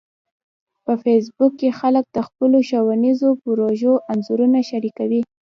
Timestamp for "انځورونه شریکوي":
4.11-5.21